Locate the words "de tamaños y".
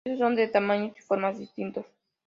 0.35-1.01